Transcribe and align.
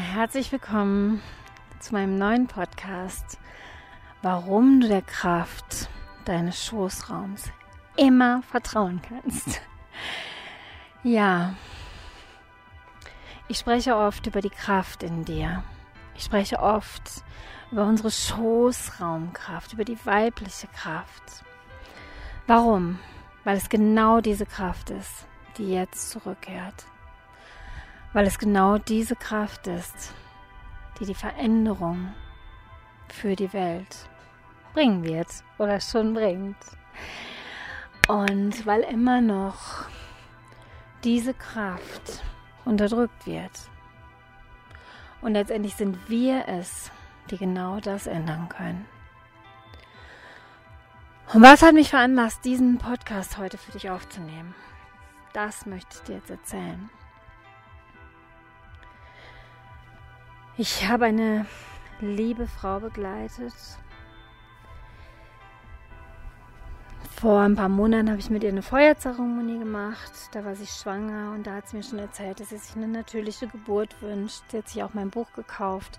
herzlich 0.00 0.50
willkommen 0.50 1.20
zu 1.78 1.92
meinem 1.92 2.16
neuen 2.16 2.46
Podcast, 2.46 3.38
warum 4.22 4.80
du 4.80 4.88
der 4.88 5.02
Kraft 5.02 5.90
deines 6.24 6.64
Schoßraums 6.64 7.50
immer 7.96 8.42
vertrauen 8.42 9.00
kannst. 9.06 9.60
Ja, 11.02 11.54
ich 13.48 13.56
spreche 13.56 13.96
oft 13.96 14.26
über 14.26 14.42
die 14.42 14.50
Kraft 14.50 15.02
in 15.02 15.24
dir. 15.24 15.64
Ich 16.14 16.24
spreche 16.24 16.58
oft 16.58 17.24
über 17.72 17.86
unsere 17.86 18.10
Schoßraumkraft, 18.10 19.72
über 19.72 19.86
die 19.86 19.96
weibliche 20.04 20.66
Kraft. 20.66 21.42
Warum? 22.46 22.98
Weil 23.44 23.56
es 23.56 23.70
genau 23.70 24.20
diese 24.20 24.44
Kraft 24.44 24.90
ist, 24.90 25.26
die 25.56 25.72
jetzt 25.72 26.10
zurückkehrt 26.10 26.84
weil 28.12 28.26
es 28.26 28.38
genau 28.38 28.78
diese 28.78 29.16
Kraft 29.16 29.66
ist, 29.66 30.12
die 30.98 31.06
die 31.06 31.14
Veränderung 31.14 32.12
für 33.08 33.36
die 33.36 33.52
Welt 33.52 34.08
bringen 34.74 35.04
wird 35.04 35.28
oder 35.58 35.80
schon 35.80 36.14
bringt. 36.14 36.56
Und 38.08 38.66
weil 38.66 38.80
immer 38.80 39.20
noch 39.20 39.84
diese 41.04 41.34
Kraft 41.34 42.22
unterdrückt 42.64 43.26
wird. 43.26 43.52
Und 45.22 45.32
letztendlich 45.32 45.76
sind 45.76 46.08
wir 46.08 46.48
es, 46.48 46.90
die 47.30 47.38
genau 47.38 47.80
das 47.80 48.06
ändern 48.06 48.48
können. 48.48 48.86
Und 51.32 51.42
was 51.42 51.62
hat 51.62 51.74
mich 51.74 51.90
veranlasst, 51.90 52.44
diesen 52.44 52.78
Podcast 52.78 53.38
heute 53.38 53.56
für 53.56 53.70
dich 53.70 53.88
aufzunehmen? 53.88 54.54
Das 55.32 55.64
möchte 55.64 55.96
ich 55.96 56.02
dir 56.02 56.16
jetzt 56.16 56.30
erzählen. 56.30 56.90
Ich 60.62 60.86
habe 60.86 61.06
eine 61.06 61.46
liebe 62.02 62.46
Frau 62.46 62.80
begleitet. 62.80 63.54
Vor 67.18 67.40
ein 67.40 67.56
paar 67.56 67.70
Monaten 67.70 68.10
habe 68.10 68.20
ich 68.20 68.28
mit 68.28 68.42
ihr 68.42 68.50
eine 68.50 68.60
Feuerzeremonie 68.60 69.58
gemacht. 69.58 70.12
Da 70.32 70.44
war 70.44 70.54
sie 70.54 70.66
schwanger 70.66 71.32
und 71.32 71.46
da 71.46 71.54
hat 71.54 71.70
sie 71.70 71.78
mir 71.78 71.82
schon 71.82 71.98
erzählt, 71.98 72.40
dass 72.40 72.50
sie 72.50 72.58
sich 72.58 72.76
eine 72.76 72.88
natürliche 72.88 73.46
Geburt 73.46 74.02
wünscht. 74.02 74.42
Sie 74.50 74.58
hat 74.58 74.68
sich 74.68 74.82
auch 74.82 74.92
mein 74.92 75.08
Buch 75.08 75.32
gekauft. 75.32 75.98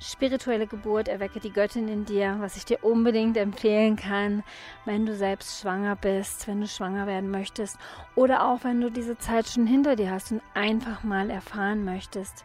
Spirituelle 0.00 0.66
Geburt, 0.66 1.08
erwecke 1.08 1.40
die 1.40 1.54
Göttin 1.54 1.88
in 1.88 2.04
dir, 2.04 2.36
was 2.40 2.58
ich 2.58 2.66
dir 2.66 2.84
unbedingt 2.84 3.38
empfehlen 3.38 3.96
kann, 3.96 4.44
wenn 4.84 5.06
du 5.06 5.16
selbst 5.16 5.62
schwanger 5.62 5.96
bist, 5.96 6.46
wenn 6.46 6.60
du 6.60 6.66
schwanger 6.66 7.06
werden 7.06 7.30
möchtest 7.30 7.78
oder 8.16 8.50
auch 8.50 8.64
wenn 8.64 8.82
du 8.82 8.90
diese 8.90 9.16
Zeit 9.16 9.48
schon 9.48 9.66
hinter 9.66 9.96
dir 9.96 10.10
hast 10.10 10.30
und 10.30 10.42
einfach 10.52 11.04
mal 11.04 11.30
erfahren 11.30 11.86
möchtest, 11.86 12.44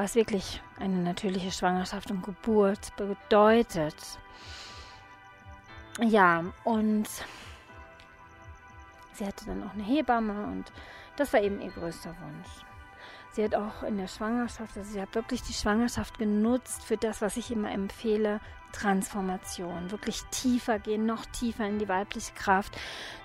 was 0.00 0.14
wirklich 0.14 0.62
eine 0.78 0.96
natürliche 0.96 1.50
Schwangerschaft 1.50 2.10
und 2.10 2.22
Geburt 2.22 2.96
bedeutet. 2.96 3.94
Ja, 6.00 6.42
und 6.64 7.06
sie 9.12 9.26
hatte 9.26 9.44
dann 9.44 9.62
auch 9.62 9.74
eine 9.74 9.82
Hebamme 9.82 10.46
und 10.46 10.72
das 11.16 11.30
war 11.34 11.42
eben 11.42 11.60
ihr 11.60 11.70
größter 11.70 12.14
Wunsch. 12.18 12.69
Sie 13.32 13.44
hat 13.44 13.54
auch 13.54 13.84
in 13.84 13.96
der 13.96 14.08
Schwangerschaft, 14.08 14.76
also 14.76 14.90
sie 14.90 15.00
hat 15.00 15.14
wirklich 15.14 15.42
die 15.42 15.52
Schwangerschaft 15.52 16.18
genutzt 16.18 16.82
für 16.82 16.96
das, 16.96 17.22
was 17.22 17.36
ich 17.36 17.52
immer 17.52 17.70
empfehle, 17.70 18.40
Transformation. 18.72 19.90
Wirklich 19.90 20.22
tiefer 20.30 20.78
gehen, 20.78 21.06
noch 21.06 21.26
tiefer 21.26 21.66
in 21.66 21.78
die 21.78 21.88
weibliche 21.88 22.32
Kraft. 22.34 22.76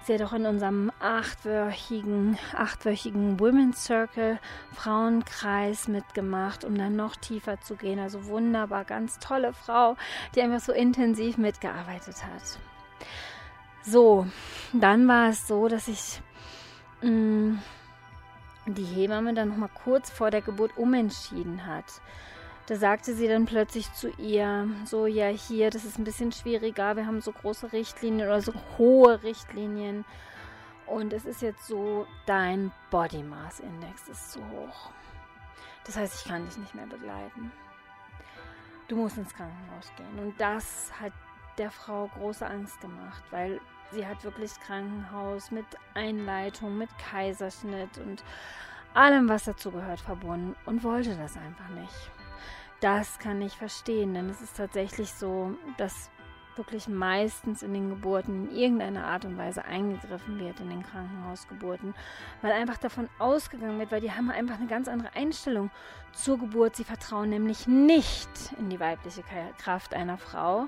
Sie 0.03 0.13
hat 0.13 0.21
auch 0.21 0.33
in 0.33 0.45
unserem 0.45 0.91
achtwöchigen, 0.99 2.37
achtwöchigen 2.55 3.39
Women's 3.39 3.83
Circle 3.85 4.39
Frauenkreis 4.73 5.87
mitgemacht, 5.87 6.63
um 6.65 6.77
dann 6.77 6.95
noch 6.95 7.15
tiefer 7.15 7.59
zu 7.61 7.75
gehen. 7.75 7.99
Also 7.99 8.25
wunderbar, 8.25 8.85
ganz 8.85 9.19
tolle 9.19 9.53
Frau, 9.53 9.97
die 10.35 10.41
einfach 10.41 10.59
so 10.59 10.71
intensiv 10.71 11.37
mitgearbeitet 11.37 12.23
hat. 12.25 12.59
So, 13.83 14.27
dann 14.73 15.07
war 15.07 15.29
es 15.29 15.47
so, 15.47 15.67
dass 15.67 15.87
ich 15.87 16.21
mh, 17.01 17.09
mm, 17.09 17.59
die 18.65 18.83
Hebamme 18.83 19.33
dann 19.33 19.49
noch 19.49 19.57
mal 19.57 19.69
kurz 19.83 20.09
vor 20.09 20.31
der 20.31 20.41
Geburt 20.41 20.77
umentschieden 20.77 21.65
hat. 21.65 21.85
Da 22.67 22.75
sagte 22.75 23.13
sie 23.13 23.27
dann 23.27 23.45
plötzlich 23.45 23.93
zu 23.93 24.09
ihr, 24.17 24.67
so 24.85 25.05
ja 25.05 25.27
hier, 25.27 25.69
das 25.69 25.85
ist 25.85 25.99
ein 25.99 26.03
bisschen 26.03 26.31
schwieriger, 26.31 26.95
wir 26.95 27.05
haben 27.05 27.21
so 27.21 27.31
große 27.31 27.73
Richtlinien 27.73 28.27
oder 28.27 28.41
so 28.41 28.53
hohe 28.77 29.21
Richtlinien 29.21 30.03
und 30.87 31.13
es 31.13 31.25
ist 31.25 31.41
jetzt 31.41 31.67
so, 31.67 32.07
dein 32.25 32.71
Body 32.89 33.23
Mass 33.23 33.59
Index 33.59 34.07
ist 34.07 34.31
zu 34.31 34.39
hoch. 34.49 34.91
Das 35.85 35.97
heißt, 35.97 36.21
ich 36.21 36.29
kann 36.29 36.45
dich 36.45 36.57
nicht 36.57 36.75
mehr 36.75 36.87
begleiten. 36.87 37.51
Du 38.87 38.95
musst 38.95 39.17
ins 39.17 39.33
Krankenhaus 39.33 39.91
gehen. 39.97 40.19
Und 40.19 40.39
das 40.39 40.91
hat 40.99 41.13
der 41.57 41.71
Frau 41.71 42.07
große 42.07 42.45
Angst 42.45 42.79
gemacht, 42.81 43.23
weil 43.31 43.59
sie 43.91 44.05
hat 44.05 44.23
wirklich 44.23 44.51
Krankenhaus 44.59 45.51
mit 45.51 45.65
Einleitung, 45.93 46.77
mit 46.77 46.89
Kaiserschnitt 46.97 47.97
und 47.97 48.23
allem, 48.93 49.29
was 49.29 49.43
dazu 49.45 49.71
gehört, 49.71 49.99
verbunden 49.99 50.55
und 50.65 50.83
wollte 50.83 51.15
das 51.15 51.37
einfach 51.37 51.69
nicht. 51.69 52.11
Das 52.81 53.19
kann 53.19 53.41
ich 53.41 53.55
verstehen, 53.55 54.13
denn 54.13 54.29
es 54.29 54.41
ist 54.41 54.57
tatsächlich 54.57 55.11
so, 55.11 55.57
dass 55.77 56.09
wirklich 56.57 56.87
meistens 56.87 57.63
in 57.63 57.73
den 57.73 57.89
Geburten 57.89 58.49
in 58.49 58.55
irgendeiner 58.55 59.05
Art 59.05 59.25
und 59.25 59.37
Weise 59.37 59.65
eingegriffen 59.65 60.39
wird 60.39 60.59
in 60.59 60.69
den 60.69 60.83
Krankenhausgeburten, 60.83 61.93
weil 62.41 62.51
einfach 62.51 62.77
davon 62.77 63.09
ausgegangen 63.19 63.79
wird, 63.79 63.91
weil 63.91 64.01
die 64.01 64.11
haben 64.11 64.29
einfach 64.31 64.55
eine 64.55 64.67
ganz 64.67 64.87
andere 64.87 65.15
Einstellung 65.15 65.71
zur 66.13 66.39
Geburt. 66.39 66.75
Sie 66.75 66.83
vertrauen 66.83 67.29
nämlich 67.29 67.67
nicht 67.67 68.29
in 68.57 68.69
die 68.69 68.79
weibliche 68.79 69.23
Kraft 69.57 69.93
einer 69.93 70.17
Frau. 70.17 70.67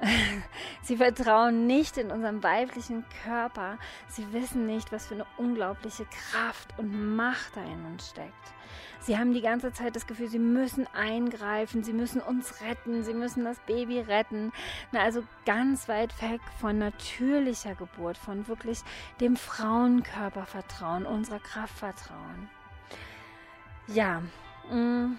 Sie 0.82 0.96
vertrauen 0.96 1.66
nicht 1.66 1.96
in 1.96 2.10
unseren 2.10 2.42
weiblichen 2.42 3.04
Körper. 3.24 3.78
Sie 4.08 4.32
wissen 4.32 4.66
nicht, 4.66 4.92
was 4.92 5.06
für 5.06 5.14
eine 5.14 5.26
unglaubliche 5.36 6.06
Kraft 6.06 6.78
und 6.78 7.16
Macht 7.16 7.56
da 7.56 7.62
in 7.62 7.84
uns 7.86 8.10
steckt. 8.10 8.57
Sie 9.00 9.18
haben 9.18 9.32
die 9.32 9.40
ganze 9.40 9.72
Zeit 9.72 9.96
das 9.96 10.06
Gefühl, 10.06 10.28
sie 10.28 10.38
müssen 10.38 10.86
eingreifen, 10.94 11.82
sie 11.84 11.92
müssen 11.92 12.20
uns 12.20 12.60
retten, 12.60 13.02
sie 13.02 13.14
müssen 13.14 13.44
das 13.44 13.58
Baby 13.60 14.00
retten. 14.00 14.52
Na, 14.92 15.00
also 15.00 15.22
ganz 15.46 15.88
weit 15.88 16.20
weg 16.22 16.40
von 16.60 16.78
natürlicher 16.78 17.74
Geburt, 17.74 18.18
von 18.18 18.48
wirklich 18.48 18.80
dem 19.20 19.36
Frauenkörper 19.36 20.46
vertrauen, 20.46 21.06
unserer 21.06 21.40
Kraft 21.40 21.78
vertrauen. 21.78 22.50
Ja, 23.86 24.22
mh, 24.70 24.76
mm, 24.76 25.18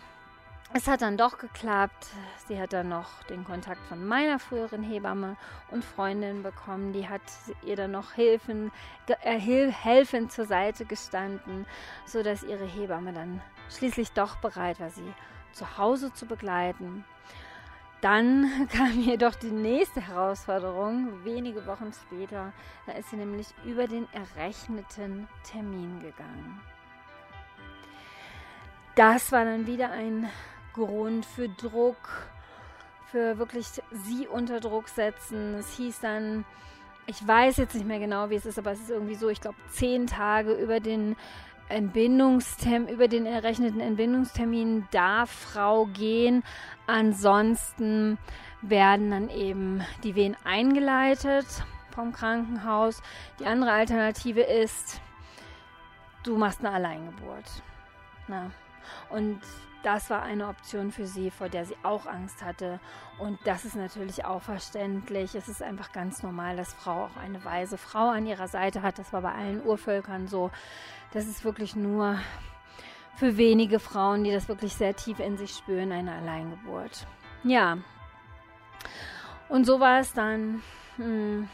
es 0.73 0.87
hat 0.87 1.01
dann 1.01 1.17
doch 1.17 1.39
geklappt. 1.39 2.07
Sie 2.47 2.59
hat 2.59 2.73
dann 2.73 2.89
noch 2.89 3.23
den 3.23 3.43
Kontakt 3.43 3.81
von 3.87 4.05
meiner 4.05 4.37
früheren 4.37 4.83
Hebamme 4.83 5.35
und 5.71 5.83
Freundin 5.83 6.43
bekommen. 6.43 6.93
Die 6.93 7.09
hat 7.09 7.21
ihr 7.63 7.75
dann 7.75 7.91
noch 7.91 8.13
Hilfen, 8.13 8.71
äh, 9.07 9.39
helfend 9.39 10.31
zur 10.31 10.45
Seite 10.45 10.85
gestanden, 10.85 11.65
sodass 12.05 12.43
ihre 12.43 12.65
Hebamme 12.65 13.13
dann 13.13 13.41
schließlich 13.69 14.11
doch 14.11 14.35
bereit 14.37 14.79
war, 14.79 14.91
sie 14.91 15.13
zu 15.53 15.77
Hause 15.79 16.13
zu 16.13 16.27
begleiten. 16.27 17.03
Dann 18.01 18.67
kam 18.71 18.91
jedoch 19.01 19.33
die 19.35 19.51
nächste 19.51 20.01
Herausforderung, 20.01 21.25
wenige 21.25 21.65
Wochen 21.65 21.91
später. 21.93 22.53
Da 22.85 22.93
ist 22.93 23.09
sie 23.09 23.17
nämlich 23.17 23.47
über 23.65 23.87
den 23.87 24.07
errechneten 24.13 25.27
Termin 25.43 25.99
gegangen. 25.99 26.61
Das 28.95 29.31
war 29.31 29.45
dann 29.45 29.65
wieder 29.65 29.91
ein 29.91 30.29
Grund 30.79 31.25
für 31.25 31.49
Druck, 31.49 32.29
für 33.11 33.37
wirklich 33.37 33.67
sie 33.91 34.27
unter 34.27 34.59
Druck 34.59 34.89
setzen. 34.89 35.55
Es 35.55 35.75
hieß 35.77 35.99
dann, 36.01 36.45
ich 37.05 37.25
weiß 37.25 37.57
jetzt 37.57 37.75
nicht 37.75 37.87
mehr 37.87 37.99
genau, 37.99 38.29
wie 38.29 38.35
es 38.35 38.45
ist, 38.45 38.59
aber 38.59 38.71
es 38.71 38.79
ist 38.79 38.89
irgendwie 38.89 39.15
so, 39.15 39.29
ich 39.29 39.41
glaube, 39.41 39.57
zehn 39.69 40.07
Tage 40.07 40.53
über 40.53 40.79
den 40.79 41.15
Entbindungstermin, 41.69 42.87
über 42.89 43.07
den 43.07 43.25
errechneten 43.25 43.79
Entbindungstermin 43.79 44.87
darf 44.91 45.29
Frau 45.29 45.85
gehen. 45.85 46.43
Ansonsten 46.87 48.17
werden 48.61 49.11
dann 49.11 49.29
eben 49.29 49.81
die 50.03 50.15
Wehen 50.15 50.35
eingeleitet 50.43 51.45
vom 51.91 52.11
Krankenhaus. 52.11 53.01
Die 53.39 53.45
andere 53.45 53.71
Alternative 53.71 54.41
ist, 54.41 54.99
du 56.23 56.37
machst 56.37 56.59
eine 56.59 56.71
Alleingeburt. 56.71 57.63
Na. 58.27 58.51
Und 59.09 59.39
das 59.83 60.09
war 60.09 60.23
eine 60.23 60.47
Option 60.47 60.91
für 60.91 61.05
sie, 61.05 61.31
vor 61.31 61.49
der 61.49 61.65
sie 61.65 61.75
auch 61.83 62.05
Angst 62.05 62.43
hatte. 62.43 62.79
Und 63.17 63.39
das 63.45 63.65
ist 63.65 63.75
natürlich 63.75 64.25
auch 64.25 64.41
verständlich. 64.41 65.35
Es 65.35 65.47
ist 65.47 65.61
einfach 65.61 65.91
ganz 65.91 66.23
normal, 66.23 66.57
dass 66.57 66.73
Frau 66.73 67.05
auch 67.05 67.17
eine 67.17 67.43
weise 67.45 67.77
Frau 67.77 68.09
an 68.09 68.25
ihrer 68.25 68.47
Seite 68.47 68.81
hat. 68.81 68.99
Das 68.99 69.13
war 69.13 69.21
bei 69.21 69.33
allen 69.33 69.65
Urvölkern 69.65 70.27
so. 70.27 70.51
Das 71.11 71.27
ist 71.27 71.43
wirklich 71.43 71.75
nur 71.75 72.19
für 73.15 73.37
wenige 73.37 73.79
Frauen, 73.79 74.23
die 74.23 74.31
das 74.31 74.47
wirklich 74.47 74.73
sehr 74.73 74.95
tief 74.95 75.19
in 75.19 75.37
sich 75.37 75.51
spüren, 75.51 75.91
eine 75.91 76.13
Alleingeburt. 76.13 77.05
Ja. 77.43 77.77
Und 79.49 79.65
so 79.65 79.79
war 79.79 79.99
es 79.99 80.13
dann. 80.13 80.61
Hm, 80.97 81.49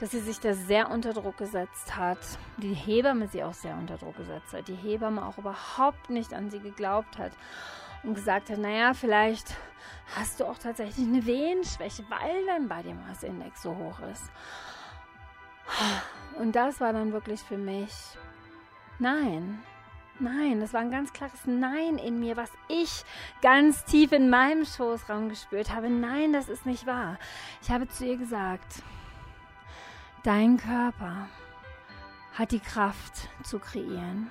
dass 0.00 0.12
sie 0.12 0.20
sich 0.20 0.40
da 0.40 0.54
sehr 0.54 0.90
unter 0.90 1.12
Druck 1.12 1.36
gesetzt 1.36 1.96
hat. 1.96 2.18
Die 2.56 2.72
Hebamme 2.72 3.28
sie 3.28 3.44
auch 3.44 3.52
sehr 3.52 3.76
unter 3.76 3.98
Druck 3.98 4.16
gesetzt 4.16 4.52
hat. 4.54 4.66
Die 4.66 4.74
Hebamme 4.74 5.24
auch 5.24 5.36
überhaupt 5.36 6.08
nicht 6.08 6.32
an 6.32 6.50
sie 6.50 6.60
geglaubt 6.60 7.18
hat 7.18 7.32
und 8.02 8.14
gesagt 8.14 8.48
hat, 8.48 8.58
naja, 8.58 8.94
vielleicht 8.94 9.54
hast 10.16 10.40
du 10.40 10.46
auch 10.46 10.56
tatsächlich 10.56 11.06
eine 11.06 11.24
Wehenschwäche, 11.26 12.04
weil 12.08 12.46
dein 12.46 12.66
Body 12.66 12.94
Mass 12.94 13.22
Index 13.22 13.62
so 13.62 13.76
hoch 13.76 14.00
ist. 14.10 14.30
Und 16.38 16.56
das 16.56 16.80
war 16.80 16.94
dann 16.94 17.12
wirklich 17.12 17.40
für 17.40 17.58
mich, 17.58 17.92
nein, 18.98 19.62
nein, 20.18 20.60
das 20.60 20.72
war 20.72 20.80
ein 20.80 20.90
ganz 20.90 21.12
klares 21.12 21.46
Nein 21.46 21.98
in 21.98 22.18
mir, 22.18 22.38
was 22.38 22.50
ich 22.68 23.04
ganz 23.42 23.84
tief 23.84 24.12
in 24.12 24.30
meinem 24.30 24.64
Schoßraum 24.64 25.28
gespürt 25.28 25.70
habe. 25.70 25.90
Nein, 25.90 26.32
das 26.32 26.48
ist 26.48 26.64
nicht 26.64 26.86
wahr. 26.86 27.18
Ich 27.62 27.70
habe 27.70 27.86
zu 27.86 28.06
ihr 28.06 28.16
gesagt, 28.16 28.82
dein 30.22 30.56
Körper 30.56 31.28
hat 32.34 32.52
die 32.52 32.60
Kraft 32.60 33.28
zu 33.42 33.58
kreieren. 33.58 34.30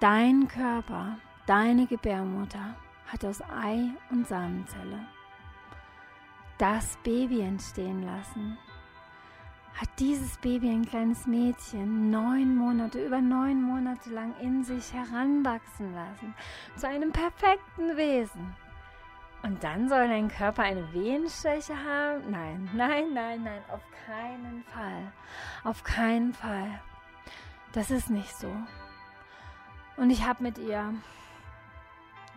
Dein 0.00 0.48
Körper, 0.48 1.18
deine 1.46 1.86
Gebärmutter 1.86 2.74
hat 3.06 3.24
aus 3.24 3.40
Ei 3.42 3.90
und 4.10 4.26
Samenzelle 4.26 5.06
das 6.58 6.98
Baby 7.04 7.40
entstehen 7.40 8.02
lassen 8.02 8.58
hat 9.80 9.88
dieses 10.00 10.36
Baby, 10.38 10.70
ein 10.70 10.84
kleines 10.84 11.26
Mädchen, 11.28 12.10
neun 12.10 12.56
Monate, 12.56 13.04
über 13.04 13.20
neun 13.20 13.62
Monate 13.62 14.10
lang 14.10 14.34
in 14.40 14.64
sich 14.64 14.92
heranwachsen 14.92 15.94
lassen, 15.94 16.34
zu 16.76 16.88
einem 16.88 17.12
perfekten 17.12 17.96
Wesen. 17.96 18.56
Und 19.42 19.62
dann 19.62 19.88
soll 19.88 20.08
dein 20.08 20.28
Körper 20.28 20.62
eine 20.62 20.92
Wehenschwäche 20.92 21.74
haben? 21.76 22.30
Nein, 22.30 22.68
nein, 22.74 23.12
nein, 23.14 23.42
nein, 23.44 23.62
auf 23.70 23.82
keinen 24.06 24.64
Fall. 24.64 25.12
Auf 25.64 25.84
keinen 25.84 26.34
Fall. 26.34 26.80
Das 27.72 27.90
ist 27.90 28.10
nicht 28.10 28.34
so. 28.36 28.52
Und 29.96 30.10
ich 30.10 30.26
habe 30.26 30.42
mit 30.42 30.58
ihr 30.58 30.94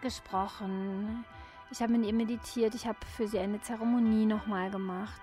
gesprochen. 0.01 1.25
Ich 1.71 1.81
habe 1.81 1.93
mit 1.93 2.05
ihr 2.05 2.13
meditiert. 2.13 2.75
Ich 2.75 2.85
habe 2.85 2.97
für 3.15 3.27
sie 3.27 3.39
eine 3.39 3.61
Zeremonie 3.61 4.25
nochmal 4.25 4.69
gemacht. 4.69 5.21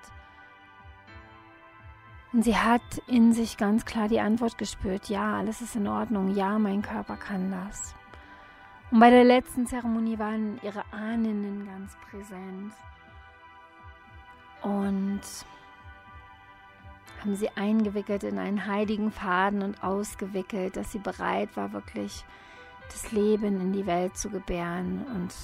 Und 2.32 2.42
sie 2.42 2.56
hat 2.56 2.82
in 3.06 3.32
sich 3.32 3.56
ganz 3.56 3.86
klar 3.86 4.06
die 4.08 4.20
Antwort 4.20 4.58
gespürt, 4.58 5.08
ja, 5.08 5.38
alles 5.38 5.62
ist 5.62 5.76
in 5.76 5.88
Ordnung, 5.88 6.34
ja, 6.34 6.58
mein 6.58 6.82
Körper 6.82 7.16
kann 7.16 7.50
das. 7.50 7.94
Und 8.90 9.00
bei 9.00 9.10
der 9.10 9.24
letzten 9.24 9.66
Zeremonie 9.66 10.18
waren 10.18 10.58
ihre 10.62 10.82
Ahnen 10.92 11.66
ganz 11.66 11.94
präsent 12.10 12.72
und 14.62 15.20
haben 17.20 17.36
sie 17.36 17.50
eingewickelt 17.56 18.22
in 18.22 18.38
einen 18.38 18.66
heiligen 18.66 19.10
Faden 19.10 19.62
und 19.62 19.82
ausgewickelt, 19.82 20.76
dass 20.76 20.92
sie 20.92 21.00
bereit 21.00 21.56
war, 21.56 21.72
wirklich 21.72 22.24
das 22.90 23.12
Leben 23.12 23.60
in 23.60 23.72
die 23.72 23.86
Welt 23.86 24.16
zu 24.16 24.30
gebären. 24.30 25.04
Und 25.14 25.34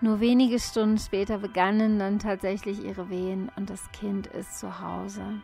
nur 0.00 0.20
wenige 0.20 0.60
Stunden 0.60 0.98
später 0.98 1.38
begannen 1.38 1.98
dann 1.98 2.18
tatsächlich 2.18 2.84
ihre 2.84 3.10
Wehen 3.10 3.50
und 3.56 3.70
das 3.70 3.90
Kind 3.92 4.26
ist 4.28 4.58
zu 4.58 4.80
Hause 4.80 5.40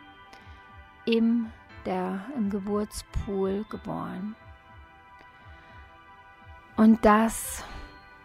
im, 1.06 1.50
der, 1.86 2.20
im 2.36 2.50
Geburtspool 2.50 3.64
geboren. 3.70 4.36
Und 6.80 7.04
das 7.04 7.62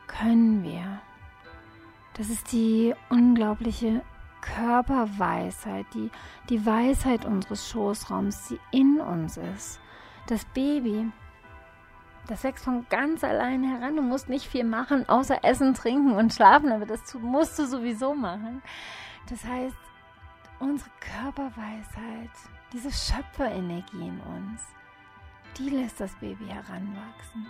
können 0.07 0.63
wir. 0.63 1.01
Das 2.13 2.29
ist 2.29 2.53
die 2.53 2.95
unglaubliche 3.09 4.01
Körperweisheit, 4.39 5.85
die, 5.93 6.09
die 6.47 6.65
Weisheit 6.65 7.25
unseres 7.25 7.69
Schoßraums, 7.69 8.47
die 8.47 8.59
in 8.71 9.01
uns 9.01 9.35
ist. 9.35 9.81
Das 10.27 10.45
Baby, 10.45 11.11
das 12.27 12.45
wächst 12.45 12.63
von 12.63 12.85
ganz 12.89 13.25
allein 13.25 13.61
heran. 13.61 13.97
Du 13.97 14.01
musst 14.01 14.29
nicht 14.29 14.47
viel 14.47 14.63
machen, 14.63 15.09
außer 15.09 15.43
essen, 15.43 15.73
trinken 15.73 16.13
und 16.13 16.33
schlafen, 16.33 16.71
aber 16.71 16.85
das 16.85 17.13
musst 17.15 17.59
du 17.59 17.65
sowieso 17.65 18.13
machen. 18.15 18.61
Das 19.29 19.43
heißt, 19.43 19.75
unsere 20.61 20.91
Körperweisheit, 21.01 22.31
diese 22.71 22.89
Schöpferenergie 22.89 24.07
in 24.07 24.21
uns, 24.21 24.61
die 25.57 25.71
lässt 25.71 25.99
das 25.99 26.15
Baby 26.21 26.45
heranwachsen. 26.45 27.47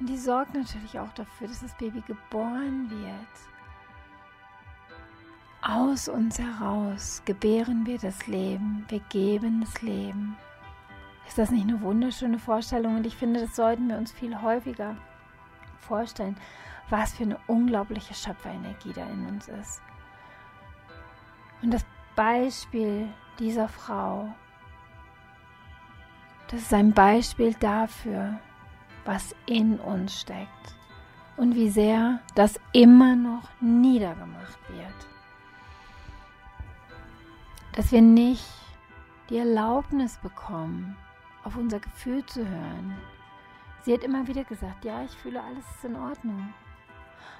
Und 0.00 0.06
die 0.08 0.16
sorgt 0.16 0.54
natürlich 0.54 0.98
auch 0.98 1.12
dafür, 1.12 1.46
dass 1.46 1.60
das 1.60 1.76
Baby 1.76 2.02
geboren 2.06 2.90
wird. 2.90 3.50
Aus 5.62 6.08
uns 6.08 6.38
heraus 6.38 7.20
gebären 7.26 7.84
wir 7.84 7.98
das 7.98 8.26
Leben, 8.26 8.86
wir 8.88 9.00
geben 9.10 9.60
das 9.60 9.82
Leben. 9.82 10.38
Ist 11.28 11.36
das 11.36 11.50
nicht 11.50 11.68
eine 11.68 11.82
wunderschöne 11.82 12.38
Vorstellung? 12.38 12.96
Und 12.96 13.06
ich 13.06 13.14
finde, 13.14 13.42
das 13.42 13.54
sollten 13.54 13.88
wir 13.88 13.98
uns 13.98 14.10
viel 14.10 14.40
häufiger 14.40 14.96
vorstellen, 15.78 16.36
was 16.88 17.12
für 17.12 17.24
eine 17.24 17.38
unglaubliche 17.46 18.14
Schöpferenergie 18.14 18.94
da 18.94 19.04
in 19.04 19.26
uns 19.26 19.48
ist. 19.48 19.82
Und 21.62 21.72
das 21.72 21.84
Beispiel 22.16 23.08
dieser 23.38 23.68
Frau, 23.68 24.34
das 26.48 26.62
ist 26.62 26.74
ein 26.74 26.92
Beispiel 26.92 27.54
dafür, 27.54 28.40
was 29.04 29.34
in 29.46 29.78
uns 29.78 30.20
steckt 30.20 30.74
und 31.36 31.54
wie 31.54 31.70
sehr 31.70 32.20
das 32.34 32.60
immer 32.72 33.16
noch 33.16 33.48
niedergemacht 33.60 34.58
wird. 34.68 35.06
Dass 37.72 37.92
wir 37.92 38.02
nicht 38.02 38.44
die 39.28 39.38
Erlaubnis 39.38 40.18
bekommen, 40.18 40.96
auf 41.44 41.56
unser 41.56 41.80
Gefühl 41.80 42.24
zu 42.26 42.46
hören. 42.46 42.96
Sie 43.82 43.94
hat 43.94 44.04
immer 44.04 44.26
wieder 44.26 44.44
gesagt, 44.44 44.84
ja, 44.84 45.02
ich 45.04 45.12
fühle, 45.12 45.42
alles 45.42 45.64
ist 45.76 45.84
in 45.84 45.96
Ordnung. 45.96 46.52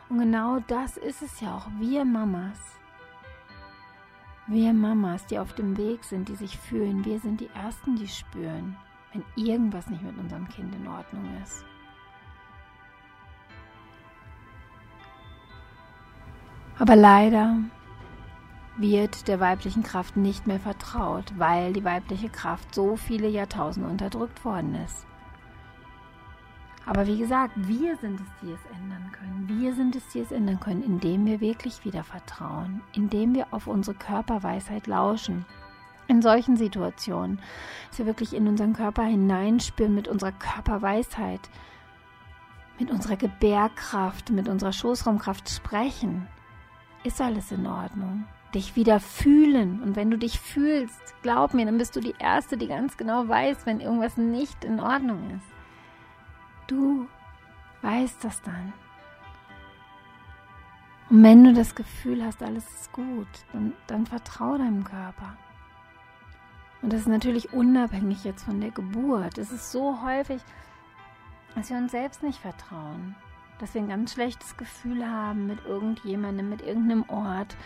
Und 0.09 0.19
genau 0.19 0.61
das 0.67 0.97
ist 0.97 1.23
es 1.23 1.41
ja 1.41 1.57
auch, 1.57 1.67
wir 1.79 2.05
Mamas 2.05 2.81
wir 4.51 4.73
Mamas, 4.73 5.27
die 5.27 5.39
auf 5.39 5.53
dem 5.53 5.77
Weg 5.77 6.03
sind, 6.03 6.29
die 6.29 6.35
sich 6.35 6.59
fühlen, 6.59 7.05
wir 7.05 7.21
sind 7.21 7.41
die 7.41 7.51
Ersten, 7.55 7.95
die 7.95 8.09
spüren, 8.09 8.77
wenn 9.13 9.25
irgendwas 9.37 9.89
nicht 9.89 10.03
mit 10.03 10.17
unserem 10.19 10.49
Kind 10.49 10.75
in 10.75 10.87
Ordnung 10.87 11.25
ist. 11.43 11.65
Aber 16.79 16.97
leider 16.97 17.59
wird 18.79 19.29
der 19.29 19.41
weiblichen 19.41 19.83
Kraft 19.83 20.17
nicht 20.17 20.47
mehr 20.47 20.61
vertraut, 20.61 21.33
weil 21.37 21.73
die 21.73 21.85
weibliche 21.85 22.31
Kraft 22.31 22.75
so 22.75 22.97
viele 22.97 23.29
Jahrtausende 23.29 23.89
unterdrückt 23.89 24.45
worden 24.45 24.75
ist. 24.77 25.07
Aber 26.87 27.07
wie 27.07 27.19
gesagt, 27.19 27.53
wir 27.57 27.97
sind 27.99 28.19
es, 28.19 28.27
die 28.43 28.53
es 28.53 28.77
ändern 28.77 29.13
können. 29.13 29.45
Wir 29.47 29.75
sind 29.75 29.95
es, 29.95 30.09
die 30.09 30.21
es 30.21 30.33
ändern 30.33 30.59
können, 30.59 30.83
indem 30.83 31.27
wir 31.27 31.41
wirklich 31.41 31.85
wieder 31.85 32.03
vertrauen, 32.03 32.81
indem 32.95 33.35
wir 33.35 33.47
auf 33.53 33.67
unsere 33.67 33.97
Körperweisheit 33.97 34.87
lauschen. 34.87 35.45
In 36.11 36.23
solchen 36.23 36.57
Situationen, 36.57 37.39
dass 37.89 38.01
wir 38.01 38.07
wirklich 38.07 38.35
in 38.35 38.49
unseren 38.49 38.73
Körper 38.73 39.05
hineinspüren 39.05 39.95
mit 39.95 40.09
unserer 40.09 40.33
Körperweisheit, 40.33 41.49
mit 42.81 42.91
unserer 42.91 43.15
Gebärkraft, 43.15 44.31
mit 44.31 44.49
unserer 44.49 44.73
Schoßraumkraft 44.73 45.49
sprechen, 45.49 46.27
ist 47.05 47.21
alles 47.21 47.53
in 47.53 47.65
Ordnung. 47.65 48.25
Dich 48.53 48.75
wieder 48.75 48.99
fühlen. 48.99 49.81
Und 49.85 49.95
wenn 49.95 50.11
du 50.11 50.19
dich 50.19 50.41
fühlst, 50.41 51.01
glaub 51.23 51.55
mir, 51.55 51.65
dann 51.65 51.79
bist 51.79 51.95
du 51.95 52.01
die 52.01 52.17
Erste, 52.19 52.57
die 52.57 52.67
ganz 52.67 52.97
genau 52.97 53.29
weiß, 53.29 53.65
wenn 53.65 53.79
irgendwas 53.79 54.17
nicht 54.17 54.65
in 54.65 54.81
Ordnung 54.81 55.31
ist. 55.37 55.47
Du 56.67 57.07
weißt 57.83 58.25
das 58.25 58.43
dann. 58.43 58.73
Und 61.09 61.23
wenn 61.23 61.45
du 61.45 61.53
das 61.53 61.77
Gefühl 61.77 62.25
hast, 62.25 62.43
alles 62.43 62.69
ist 62.69 62.91
gut, 62.91 63.29
dann, 63.53 63.75
dann 63.87 64.07
vertraue 64.07 64.59
deinem 64.59 64.83
Körper. 64.83 65.37
Und 66.83 66.93
das 66.93 67.03
ist 67.03 67.09
natürlich 67.09 67.53
unabhängig 67.53 68.25
jetzt 68.25 68.45
von 68.45 68.61
der 68.61 68.71
Geburt. 68.71 69.39
Es 69.39 69.53
ist 69.53 69.71
so 69.71 70.03
häufig, 70.03 70.41
dass 71.55 71.71
wir 71.71 71.77
uns 71.77 71.93
selbst 71.93 72.23
nicht 72.23 72.41
vertrauen. 72.41 73.15
Dass 73.59 73.75
wir 73.75 73.83
ein 73.83 73.89
ganz 73.89 74.15
schlechtes 74.15 74.57
Gefühl 74.57 75.07
haben 75.07 75.47
mit 75.47 75.65
irgendjemandem, 75.67 76.49
mit 76.49 76.63
irgendeinem 76.63 77.05
Ort. 77.09 77.57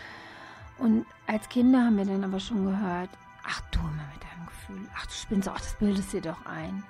Und 0.77 1.05
als 1.27 1.47
Kinder 1.47 1.85
haben 1.85 1.97
wir 1.97 2.05
dann 2.05 2.23
aber 2.23 2.39
schon 2.39 2.65
gehört, 2.65 3.09
ach 3.47 3.61
du 3.71 3.79
immer 3.79 3.91
mit 4.13 4.23
deinem 4.23 4.45
Gefühl, 4.47 4.89
ach 4.95 5.05
du 5.05 5.13
spinnst, 5.13 5.47
ach 5.47 5.59
das 5.59 5.75
bildest 5.75 6.11
dir 6.11 6.21
doch 6.21 6.45
ein 6.45 6.83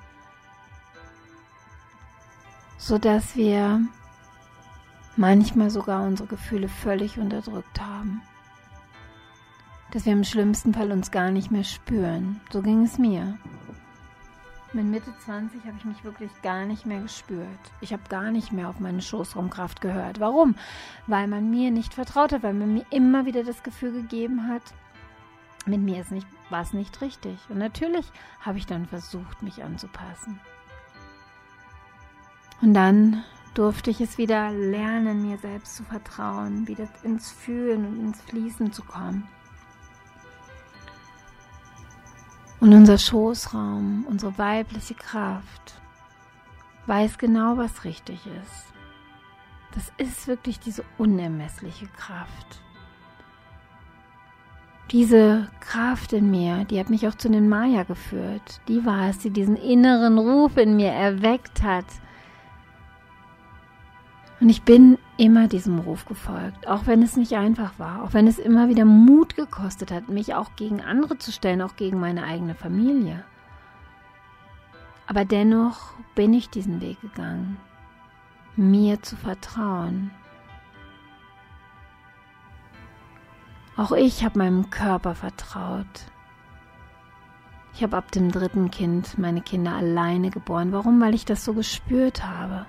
sodass 2.77 3.36
wir 3.36 3.82
manchmal 5.15 5.70
sogar 5.70 6.03
unsere 6.03 6.27
Gefühle 6.27 6.70
völlig 6.70 7.17
unterdrückt 7.17 7.82
haben. 7.82 8.22
Dass 9.92 10.06
wir 10.06 10.13
im 10.13 10.24
schlimmsten 10.24 10.74
Fall 10.74 10.92
uns 10.92 11.12
gar 11.12 11.32
nicht 11.32 11.51
mehr 11.51 11.63
spüren. 11.63 12.42
So 12.51 12.62
ging 12.62 12.84
es 12.84 12.98
mir. 12.98 13.38
Mit 14.74 14.86
Mitte 14.86 15.13
20 15.24 15.62
habe 15.65 15.77
ich 15.77 15.86
mich 15.86 16.04
wirklich 16.04 16.32
gar 16.42 16.65
nicht 16.65 16.86
mehr 16.86 17.01
gespürt. 17.01 17.48
Ich 17.80 17.94
habe 17.94 18.04
gar 18.10 18.32
nicht 18.32 18.51
mehr 18.51 18.68
auf 18.68 18.80
meine 18.80 19.01
Schoßraumkraft 19.01 19.80
gehört. 19.80 20.20
Warum? 20.20 20.56
Weil 21.08 21.27
man 21.27 21.50
mir 21.50 21.72
nicht 21.72 21.94
vertraut 21.94 22.34
hat, 22.34 22.44
weil 22.44 22.54
man 22.54 22.74
mir 22.74 22.86
immer 22.89 23.25
wieder 23.25 23.44
das 23.44 23.63
Gefühl 23.63 23.94
gegeben 23.94 24.50
hat, 24.50 24.63
mit 25.65 25.82
mir 25.82 26.01
ist 26.01 26.12
nicht 26.12 26.27
war 26.50 26.62
es 26.62 26.74
nicht 26.74 27.01
richtig. 27.01 27.38
Und 27.50 27.58
natürlich 27.58 28.06
habe 28.39 28.58
ich 28.58 28.65
dann 28.65 28.86
versucht, 28.86 29.42
mich 29.42 29.63
anzupassen. 29.63 30.39
Und 32.62 32.74
dann 32.74 33.24
durfte 33.54 33.89
ich 33.92 34.01
es 34.01 34.18
wieder 34.18 34.51
lernen, 34.51 35.27
mir 35.27 35.38
selbst 35.38 35.75
zu 35.75 35.84
vertrauen, 35.84 36.68
wieder 36.68 36.88
ins 37.04 37.32
Fühlen 37.32 37.86
und 37.86 38.00
ins 38.00 38.22
Fließen 38.22 38.72
zu 38.72 38.84
kommen. 38.84 39.27
Und 42.60 42.74
unser 42.74 42.98
Schoßraum, 42.98 44.06
unsere 44.10 44.38
weibliche 44.38 44.96
Kraft, 44.96 45.80
weiß 46.88 47.18
genau, 47.18 47.58
was 47.58 47.84
richtig 47.84 48.20
ist. 48.26 48.74
Das 49.74 49.92
ist 49.98 50.28
wirklich 50.28 50.60
diese 50.60 50.84
unermessliche 50.98 51.88
Kraft. 51.88 52.62
Diese 54.92 55.50
Kraft 55.60 56.14
in 56.14 56.30
mir, 56.30 56.64
die 56.66 56.80
hat 56.80 56.90
mich 56.90 57.08
auch 57.08 57.16
zu 57.16 57.30
den 57.30 57.50
Maya 57.50 57.84
geführt. 57.84 58.62
Die 58.68 58.86
war 58.86 59.10
es, 59.10 59.18
die 59.18 59.32
diesen 59.32 59.58
inneren 59.58 60.18
Ruf 60.18 60.58
in 60.58 60.76
mir 60.76 60.92
erweckt 60.92 61.64
hat. 61.64 61.86
Und 64.42 64.50
ich 64.50 64.63
bin 64.63 64.98
immer 65.18 65.48
diesem 65.48 65.80
Ruf 65.80 66.06
gefolgt, 66.06 66.68
auch 66.68 66.88
wenn 66.88 67.01
es 67.01 67.15
nicht 67.15 67.34
einfach 67.34 67.80
war, 67.80 68.04
auch 68.04 68.13
wenn 68.13 68.27
es 68.27 68.38
immer 68.38 68.68
wieder 68.68 68.84
Mut 68.84 69.36
gekostet 69.36 69.92
hat, 69.92 70.10
mich 70.10 70.34
auch 70.34 70.56
gegen 70.58 70.82
andere 70.82 71.18
zu 71.18 71.32
stellen, 71.32 71.62
auch 71.62 71.77
gegen 71.77 72.00
meine 72.00 72.24
eigene 72.24 72.54
Familie. 72.54 73.24
Aber 75.08 75.24
dennoch 75.24 75.94
bin 76.15 76.34
ich 76.34 76.50
diesen 76.50 76.82
Weg 76.82 77.00
gegangen, 77.00 77.58
mir 78.58 79.01
zu 79.01 79.15
vertrauen. 79.15 80.12
Auch 83.77 83.92
ich 83.92 84.24
habe 84.24 84.39
meinem 84.39 84.70
Körper 84.70 85.15
vertraut. 85.15 86.12
Ich 87.74 87.84
habe 87.84 87.98
ab 87.98 88.12
dem 88.12 88.32
dritten 88.32 88.72
Kind 88.72 89.18
meine 89.18 89.42
Kinder 89.42 89.74
alleine 89.74 90.30
geboren. 90.30 90.72
Warum? 90.72 91.01
Weil 91.01 91.13
ich 91.13 91.25
das 91.25 91.44
so 91.44 91.54
gespürt 91.54 92.25
habe. 92.25 92.65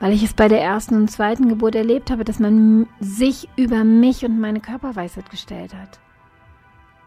Weil 0.00 0.12
ich 0.12 0.22
es 0.22 0.34
bei 0.34 0.48
der 0.48 0.60
ersten 0.60 0.96
und 0.96 1.10
zweiten 1.10 1.48
Geburt 1.48 1.74
erlebt 1.74 2.10
habe, 2.10 2.24
dass 2.24 2.38
man 2.38 2.86
sich 3.00 3.48
über 3.56 3.84
mich 3.84 4.24
und 4.24 4.40
meine 4.40 4.60
Körperweisheit 4.60 5.30
gestellt 5.30 5.74
hat. 5.74 6.00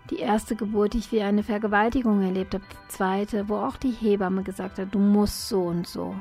Die 0.09 0.19
erste 0.19 0.55
Geburt, 0.55 0.93
die 0.93 0.99
ich 0.99 1.11
wie 1.11 1.21
eine 1.21 1.43
Vergewaltigung 1.43 2.21
erlebt 2.21 2.53
habe, 2.53 2.63
die 2.71 2.87
zweite, 2.87 3.49
wo 3.49 3.57
auch 3.57 3.75
die 3.75 3.91
Hebamme 3.91 4.43
gesagt 4.43 4.79
hat, 4.79 4.95
du 4.95 4.99
musst 4.99 5.49
so 5.49 5.63
und 5.63 5.85
so. 5.85 6.15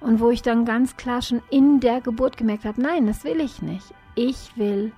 Und 0.00 0.20
wo 0.20 0.30
ich 0.30 0.42
dann 0.42 0.64
ganz 0.64 0.96
klar 0.96 1.22
schon 1.22 1.40
in 1.50 1.80
der 1.80 2.00
Geburt 2.00 2.36
gemerkt 2.36 2.64
habe, 2.64 2.82
nein, 2.82 3.06
das 3.06 3.24
will 3.24 3.40
ich 3.40 3.62
nicht. 3.62 3.94
Ich 4.16 4.56
will, 4.56 4.92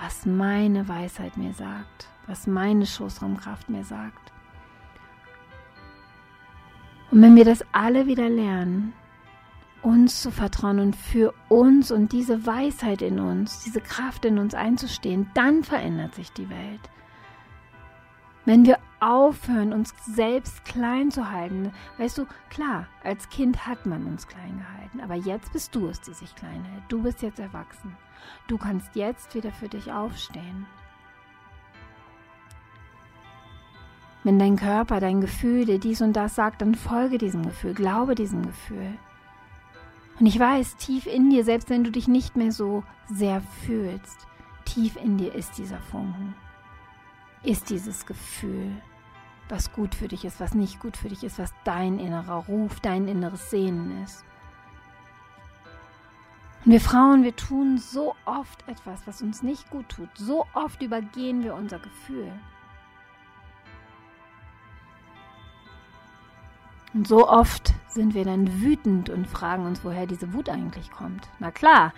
was 0.00 0.24
meine 0.24 0.88
Weisheit 0.88 1.36
mir 1.36 1.52
sagt, 1.52 2.08
was 2.26 2.46
meine 2.46 2.86
Schoßraumkraft 2.86 3.68
mir 3.68 3.84
sagt. 3.84 4.32
Und 7.10 7.22
wenn 7.22 7.36
wir 7.36 7.44
das 7.44 7.64
alle 7.72 8.06
wieder 8.06 8.28
lernen, 8.28 8.92
uns 9.82 10.22
zu 10.22 10.30
vertrauen 10.30 10.78
und 10.78 10.96
für 10.96 11.34
uns 11.48 11.90
und 11.90 12.12
diese 12.12 12.46
Weisheit 12.46 13.02
in 13.02 13.18
uns, 13.18 13.62
diese 13.64 13.80
Kraft 13.80 14.24
in 14.24 14.38
uns 14.38 14.54
einzustehen, 14.54 15.30
dann 15.34 15.64
verändert 15.64 16.14
sich 16.14 16.32
die 16.32 16.50
Welt. 16.50 16.90
Wenn 18.44 18.64
wir 18.64 18.78
aufhören, 19.00 19.72
uns 19.72 19.94
selbst 20.06 20.64
klein 20.64 21.10
zu 21.10 21.30
halten, 21.30 21.72
weißt 21.98 22.18
du, 22.18 22.26
klar, 22.48 22.86
als 23.04 23.28
Kind 23.28 23.66
hat 23.66 23.86
man 23.86 24.06
uns 24.06 24.26
klein 24.26 24.58
gehalten, 24.58 25.00
aber 25.00 25.14
jetzt 25.14 25.52
bist 25.52 25.74
du 25.74 25.88
es, 25.88 26.00
die 26.00 26.14
sich 26.14 26.34
klein 26.34 26.64
hält. 26.64 26.82
Du 26.88 27.02
bist 27.02 27.22
jetzt 27.22 27.38
erwachsen. 27.38 27.96
Du 28.48 28.58
kannst 28.58 28.94
jetzt 28.96 29.34
wieder 29.34 29.52
für 29.52 29.68
dich 29.68 29.92
aufstehen. 29.92 30.66
Wenn 34.24 34.38
dein 34.38 34.56
Körper, 34.56 35.00
dein 35.00 35.20
Gefühl 35.22 35.64
dir 35.64 35.78
dies 35.78 36.02
und 36.02 36.14
das 36.14 36.34
sagt, 36.34 36.60
dann 36.60 36.74
folge 36.74 37.16
diesem 37.16 37.42
Gefühl, 37.42 37.72
glaube 37.72 38.14
diesem 38.14 38.44
Gefühl. 38.44 38.98
Und 40.20 40.26
ich 40.26 40.38
weiß, 40.38 40.76
tief 40.76 41.06
in 41.06 41.30
dir, 41.30 41.44
selbst 41.44 41.70
wenn 41.70 41.82
du 41.82 41.90
dich 41.90 42.06
nicht 42.06 42.36
mehr 42.36 42.52
so 42.52 42.84
sehr 43.08 43.42
fühlst, 43.64 44.28
tief 44.64 44.96
in 44.96 45.18
dir 45.18 45.34
ist 45.34 45.58
dieser 45.58 45.80
Funken 45.80 46.34
ist 47.42 47.70
dieses 47.70 48.06
Gefühl, 48.06 48.70
was 49.48 49.72
gut 49.72 49.94
für 49.94 50.08
dich 50.08 50.24
ist, 50.24 50.40
was 50.40 50.54
nicht 50.54 50.80
gut 50.80 50.96
für 50.96 51.08
dich 51.08 51.24
ist, 51.24 51.38
was 51.38 51.52
dein 51.64 51.98
innerer 51.98 52.44
Ruf, 52.46 52.80
dein 52.80 53.08
inneres 53.08 53.50
Sehnen 53.50 54.02
ist. 54.02 54.24
Und 56.64 56.72
wir 56.72 56.80
Frauen, 56.80 57.24
wir 57.24 57.34
tun 57.34 57.78
so 57.78 58.14
oft 58.26 58.68
etwas, 58.68 59.06
was 59.06 59.22
uns 59.22 59.42
nicht 59.42 59.70
gut 59.70 59.88
tut. 59.88 60.10
So 60.14 60.46
oft 60.52 60.82
übergehen 60.82 61.42
wir 61.42 61.54
unser 61.54 61.78
Gefühl. 61.78 62.30
Und 66.92 67.06
so 67.06 67.28
oft 67.28 67.72
sind 67.88 68.14
wir 68.14 68.24
dann 68.24 68.62
wütend 68.62 69.10
und 69.10 69.28
fragen 69.28 69.64
uns, 69.66 69.84
woher 69.84 70.06
diese 70.06 70.32
Wut 70.32 70.48
eigentlich 70.48 70.90
kommt. 70.90 71.28
Na 71.38 71.50
klar, 71.50 71.92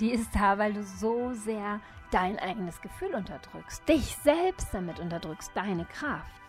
die 0.00 0.10
ist 0.10 0.34
da, 0.34 0.58
weil 0.58 0.72
du 0.72 0.82
so 0.82 1.32
sehr 1.32 1.80
dein 2.10 2.38
eigenes 2.38 2.80
Gefühl 2.80 3.14
unterdrückst, 3.14 3.88
dich 3.88 4.16
selbst 4.16 4.68
damit 4.72 5.00
unterdrückst, 5.00 5.52
deine 5.54 5.84
Kraft. 5.84 6.42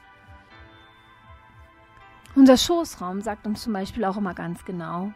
Unser 2.35 2.57
Schoßraum 2.57 3.21
sagt 3.21 3.45
uns 3.45 3.61
zum 3.61 3.73
Beispiel 3.73 4.03
auch 4.05 4.17
immer 4.17 4.33
ganz 4.33 4.65
genau, 4.65 5.13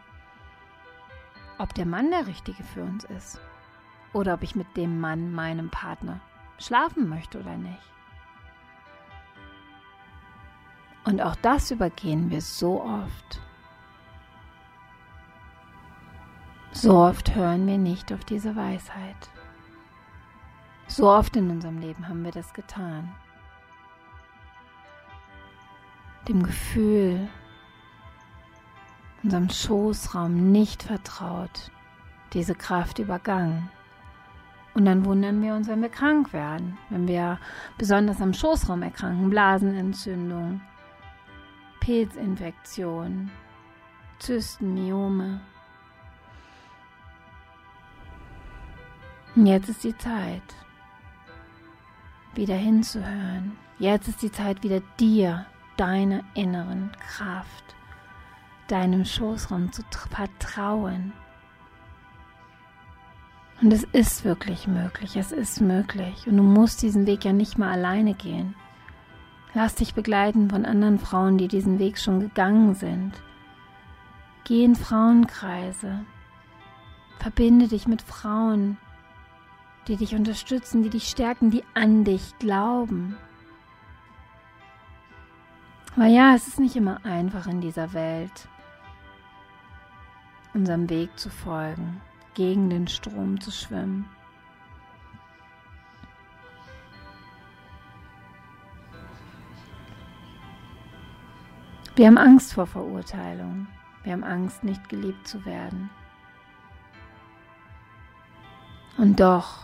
ob 1.57 1.73
der 1.73 1.87
Mann 1.87 2.11
der 2.11 2.27
Richtige 2.27 2.63
für 2.63 2.83
uns 2.83 3.03
ist 3.05 3.41
oder 4.13 4.35
ob 4.35 4.43
ich 4.43 4.55
mit 4.55 4.77
dem 4.77 4.99
Mann, 4.99 5.33
meinem 5.33 5.69
Partner, 5.69 6.19
schlafen 6.59 7.09
möchte 7.09 7.39
oder 7.39 7.57
nicht. 7.57 7.96
Und 11.07 11.21
auch 11.21 11.37
das 11.37 11.71
übergehen 11.71 12.31
wir 12.31 12.41
so 12.41 12.83
oft. 12.83 13.39
So 16.73 16.97
oft 16.97 17.33
hören 17.33 17.65
wir 17.65 17.77
nicht 17.77 18.11
auf 18.11 18.25
diese 18.25 18.57
Weisheit. 18.57 19.29
So 20.87 21.09
oft 21.09 21.37
in 21.37 21.49
unserem 21.49 21.77
Leben 21.79 22.09
haben 22.09 22.25
wir 22.25 22.33
das 22.33 22.53
getan. 22.53 23.15
Dem 26.27 26.43
Gefühl, 26.43 27.29
unserem 29.23 29.49
Schoßraum 29.49 30.51
nicht 30.51 30.83
vertraut, 30.83 31.71
diese 32.33 32.53
Kraft 32.53 32.99
übergangen. 32.99 33.69
Und 34.73 34.83
dann 34.83 35.05
wundern 35.05 35.41
wir 35.41 35.53
uns, 35.53 35.69
wenn 35.69 35.81
wir 35.81 35.89
krank 35.89 36.33
werden, 36.33 36.77
wenn 36.89 37.07
wir 37.07 37.39
besonders 37.77 38.21
am 38.21 38.33
Schoßraum 38.33 38.83
erkranken, 38.83 39.29
Blasenentzündung, 39.29 40.59
Pilzinfektion, 41.87 43.31
Zysten, 44.19 44.73
Myome. 44.73 45.39
Und 49.33 49.45
jetzt 49.45 49.69
ist 49.69 49.85
die 49.85 49.97
Zeit, 49.97 50.43
wieder 52.35 52.55
hinzuhören. 52.55 53.55
Jetzt 53.79 54.09
ist 54.09 54.21
die 54.21 54.33
Zeit, 54.33 54.63
wieder 54.63 54.81
dir, 54.99 55.45
deiner 55.77 56.25
inneren 56.33 56.91
Kraft, 56.99 57.63
deinem 58.67 59.05
Schoßraum 59.05 59.71
zu 59.71 59.81
vertrauen. 60.09 61.13
Und 63.61 63.71
es 63.71 63.85
ist 63.93 64.25
wirklich 64.25 64.67
möglich, 64.67 65.15
es 65.15 65.31
ist 65.31 65.61
möglich. 65.61 66.27
Und 66.27 66.35
du 66.35 66.43
musst 66.43 66.81
diesen 66.81 67.05
Weg 67.05 67.23
ja 67.23 67.31
nicht 67.31 67.57
mal 67.57 67.71
alleine 67.71 68.13
gehen. 68.13 68.55
Lass 69.53 69.75
dich 69.75 69.93
begleiten 69.93 70.49
von 70.49 70.65
anderen 70.65 70.99
Frauen, 70.99 71.37
die 71.37 71.47
diesen 71.47 71.79
Weg 71.79 71.97
schon 71.97 72.19
gegangen 72.19 72.75
sind. 72.75 73.13
Geh 74.43 74.63
in 74.63 74.75
Frauenkreise. 74.75 76.05
Verbinde 77.19 77.67
dich 77.67 77.87
mit 77.87 78.01
Frauen, 78.01 78.77
die 79.87 79.95
dich 79.95 80.15
unterstützen, 80.15 80.83
die 80.83 80.89
dich 80.89 81.07
stärken, 81.07 81.49
die 81.49 81.63
an 81.73 82.03
dich 82.03 82.37
glauben. 82.39 83.17
Aber 85.95 86.05
ja, 86.05 86.35
es 86.35 86.47
ist 86.47 86.59
nicht 86.59 86.75
immer 86.75 87.03
einfach 87.05 87.47
in 87.47 87.59
dieser 87.59 87.93
Welt, 87.93 88.47
unserem 90.53 90.89
Weg 90.89 91.17
zu 91.17 91.29
folgen, 91.29 92.01
gegen 92.35 92.69
den 92.69 92.87
Strom 92.87 93.41
zu 93.41 93.51
schwimmen. 93.51 94.05
Wir 101.97 102.05
haben 102.05 102.19
Angst 102.19 102.53
vor 102.53 102.67
Verurteilung. 102.67 103.65
Wir 104.03 104.13
haben 104.13 104.23
Angst, 104.23 104.63
nicht 104.63 104.87
geliebt 104.87 105.27
zu 105.27 105.43
werden. 105.45 105.89
Und 108.99 109.19
doch 109.19 109.63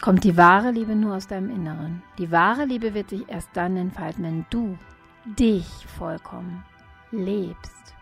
kommt 0.00 0.24
die 0.24 0.38
wahre 0.38 0.70
Liebe 0.70 0.96
nur 0.96 1.16
aus 1.16 1.26
deinem 1.26 1.50
Inneren. 1.50 2.02
Die 2.16 2.32
wahre 2.32 2.64
Liebe 2.64 2.94
wird 2.94 3.10
sich 3.10 3.28
erst 3.28 3.50
dann 3.52 3.76
entfalten, 3.76 4.24
wenn 4.24 4.46
du 4.48 4.78
dich 5.26 5.66
vollkommen 5.98 6.64
lebst. 7.10 7.94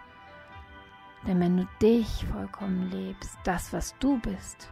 Denn 1.26 1.40
wenn 1.40 1.56
du 1.56 1.68
dich 1.80 2.24
vollkommen 2.26 2.92
lebst, 2.92 3.36
das, 3.42 3.72
was 3.72 3.98
du 3.98 4.20
bist, 4.20 4.70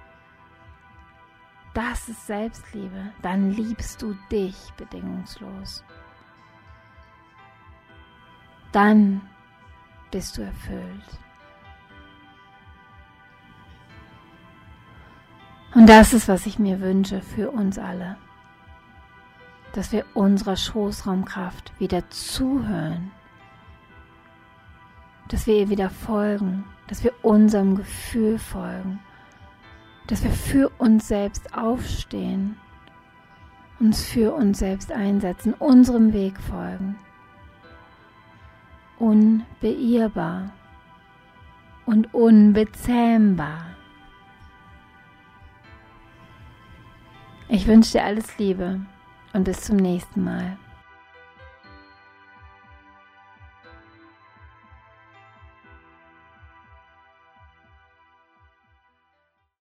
das 1.75 2.09
ist 2.09 2.29
Selbstliebe, 2.29 3.13
dann 3.21 3.51
liebst 3.51 4.01
du 4.01 4.15
dich 4.31 4.73
bedingungslos. 4.77 5.83
Dann 8.73 9.21
bist 10.11 10.39
du 10.39 10.43
erfüllt. 10.43 11.21
Und 15.75 15.89
das 15.89 16.13
ist, 16.13 16.29
was 16.29 16.47
ich 16.47 16.59
mir 16.59 16.81
wünsche 16.81 17.21
für 17.21 17.51
uns 17.51 17.79
alle. 17.79 18.17
Dass 19.73 19.93
wir 19.93 20.05
unserer 20.15 20.57
Schoßraumkraft 20.57 21.73
wieder 21.79 22.09
zuhören. 22.11 23.13
Dass 25.29 25.47
wir 25.47 25.55
ihr 25.55 25.69
wieder 25.69 25.91
folgen. 25.91 26.65
Dass 26.89 27.05
wir 27.05 27.13
unserem 27.23 27.77
Gefühl 27.77 28.39
folgen. 28.39 28.99
Dass 30.09 30.25
wir 30.25 30.33
für 30.33 30.71
uns 30.79 31.07
selbst 31.07 31.55
aufstehen. 31.55 32.57
Uns 33.79 34.05
für 34.05 34.35
uns 34.35 34.59
selbst 34.59 34.91
einsetzen. 34.91 35.55
Unserem 35.55 36.13
Weg 36.13 36.41
folgen. 36.41 36.99
Unbeirrbar. 39.01 40.53
Und 41.87 42.15
unbezähmbar. 42.15 43.67
Ich 47.49 47.67
wünsche 47.67 47.93
dir 47.93 48.05
alles 48.05 48.39
Liebe 48.39 48.81
und 49.33 49.43
bis 49.43 49.63
zum 49.63 49.77
nächsten 49.77 50.23
Mal. 50.23 50.57